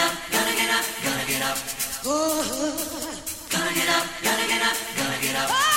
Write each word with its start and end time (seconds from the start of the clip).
Gonna 0.00 0.16
get 3.74 3.90
up, 3.90 4.06
gonna 4.96 5.20
get 5.20 5.36
up. 5.36 5.69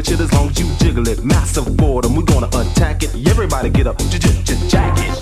with 0.00 0.08
shit 0.08 0.20
as 0.20 0.32
long 0.32 0.48
as 0.48 0.58
you 0.58 0.66
jiggle 0.78 1.06
it. 1.08 1.22
Massive 1.24 1.76
boredom, 1.76 2.16
we 2.16 2.22
gonna 2.24 2.46
attack 2.48 3.02
it. 3.02 3.14
Everybody 3.28 3.70
get 3.70 3.86
up, 3.86 3.98
j 3.98 4.18
j 4.18 4.68
jack 4.68 4.98
it. 4.98 5.19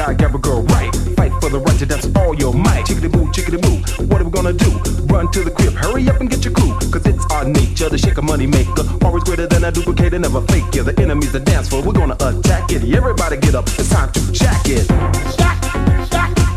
die, 0.00 0.14
got 0.14 0.34
a 0.34 0.38
girl 0.38 0.62
right. 0.62 0.94
Fight 1.16 1.32
for 1.40 1.50
the 1.50 1.58
right 1.58 1.78
to 1.78 1.86
dance 1.86 2.08
all 2.16 2.34
your 2.34 2.54
might. 2.54 2.86
Chickity 2.86 3.10
boo, 3.12 3.26
chickity 3.34 3.60
boo. 3.60 3.76
What 4.06 4.20
are 4.20 4.24
we 4.24 4.30
gonna 4.30 4.52
do? 4.52 4.70
Run 5.12 5.30
to 5.32 5.44
the 5.44 5.50
crib, 5.50 5.74
hurry 5.74 6.08
up 6.08 6.20
and 6.20 6.30
get 6.30 6.44
your 6.44 6.54
crew. 6.54 6.72
Cause 6.90 7.04
it's 7.06 7.24
our 7.30 7.44
nature 7.44 7.88
to 7.88 7.98
shake 7.98 8.18
a 8.18 8.22
money 8.22 8.46
maker. 8.46 8.84
Always 9.04 9.24
greater 9.24 9.46
than 9.46 9.64
a 9.64 9.72
duplicator, 9.72 10.20
never 10.20 10.40
fake 10.52 10.74
Yeah, 10.74 10.82
The 10.82 10.94
enemy's 11.00 11.32
the 11.32 11.40
dance 11.40 11.68
floor, 11.68 11.82
we're 11.82 11.92
gonna 11.92 12.16
attack 12.20 12.72
it. 12.72 12.82
Everybody 12.94 13.36
get 13.36 13.54
up, 13.54 13.66
it's 13.66 13.90
time 13.90 14.10
to 14.12 14.32
jack 14.32 14.66
it. 14.66 14.86
Jack, 15.36 15.60
jack. 16.10 16.49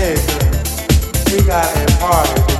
We 0.00 1.42
got 1.46 1.76
a 1.76 1.98
party. 1.98 2.59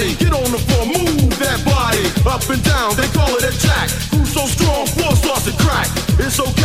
party. 0.00 0.14
Get 0.16 0.32
on 0.32 0.50
the 0.50 0.58
floor, 0.58 0.86
move 0.86 1.38
that 1.38 1.64
body. 1.64 2.04
Up 2.28 2.48
and 2.48 2.62
down, 2.62 2.96
they 2.96 3.08
call 3.08 3.34
it 3.36 3.44
a 3.44 3.58
jack. 3.58 3.90
Who's 4.12 4.32
so 4.32 4.46
strong, 4.46 4.86
force 4.86 5.20
starts 5.20 5.44
to 5.44 5.52
crack. 5.62 5.88
It's 6.18 6.40
okay. 6.40 6.59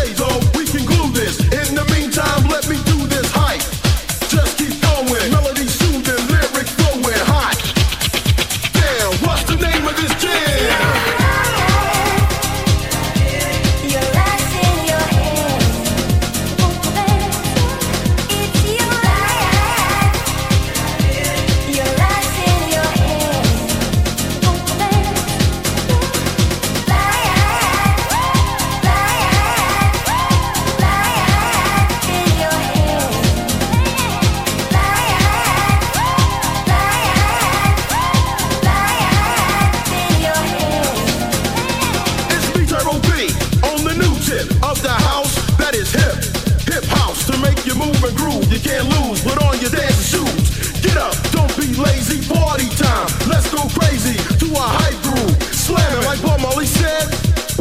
Tip 44.26 44.50
of 44.66 44.82
the 44.82 44.90
house 44.90 45.38
that 45.62 45.78
is 45.78 45.94
hip. 45.94 46.18
Hip 46.66 46.84
house 46.98 47.30
to 47.30 47.38
make 47.46 47.62
you 47.62 47.78
move 47.78 47.94
and 48.02 48.18
groove. 48.18 48.50
You 48.50 48.58
can't 48.58 48.90
lose, 48.98 49.22
put 49.22 49.38
on 49.38 49.62
your 49.62 49.70
dancing 49.70 50.18
shoes. 50.18 50.82
Get 50.82 50.98
up, 50.98 51.14
don't 51.30 51.54
be 51.54 51.70
lazy, 51.78 52.26
party 52.26 52.66
time. 52.74 53.06
Let's 53.30 53.54
go 53.54 53.62
crazy 53.78 54.18
to 54.42 54.48
a 54.50 54.66
hype 54.82 54.98
groove. 55.06 55.38
Slamming 55.54 56.06
like 56.10 56.22
Bob 56.26 56.42
Marley 56.42 56.66
said. 56.66 57.06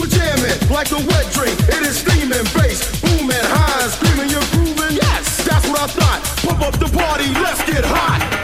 We're 0.01 0.09
jamming 0.09 0.57
like 0.73 0.89
a 0.97 1.05
wet 1.05 1.29
dream. 1.37 1.53
It 1.69 1.85
is 1.85 2.01
steaming, 2.01 2.49
bass, 2.57 2.81
booming, 3.05 3.45
high, 3.45 3.89
screaming, 3.93 4.33
you're 4.33 4.49
grooving. 4.57 4.97
Yes, 4.97 5.45
that's 5.45 5.69
what 5.69 5.85
I 5.85 5.87
thought. 5.87 6.21
Pump 6.49 6.61
up 6.65 6.75
the 6.81 6.89
party, 6.89 7.29
let's 7.45 7.61
get 7.69 7.85
hot. 7.85 8.44